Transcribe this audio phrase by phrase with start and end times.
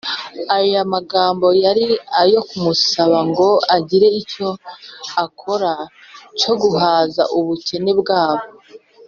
[0.57, 1.85] ”Aya magambo yari
[2.21, 4.47] ayo kumusaba ngo agire icyo
[5.17, 5.73] abakorera
[6.39, 8.45] cyo guhaza ubukene bwabo